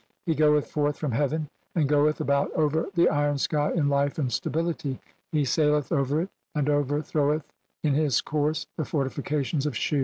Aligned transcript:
He 0.25 0.33
goeth 0.33 0.65
forth 0.65 0.97
from 0.97 1.11
heaven 1.11 1.47
and 1.75 1.87
"goeth 1.87 2.19
about 2.19 2.51
over 2.53 2.87
the 2.95 3.07
iron 3.07 3.37
sky 3.37 3.71
in 3.75 3.87
life 3.87 4.17
and 4.17 4.31
stability, 4.33 4.99
"he 5.31 5.43
saileth 5.43 5.91
over 5.91 6.21
it 6.21 6.29
and 6.55 6.67
overthroweth 6.69 7.43
in 7.83 7.93
his 7.93 8.19
course 8.19 8.65
"the 8.77 8.83
fortifications 8.85 9.67
of 9.67 9.77
Shu. 9.77 9.99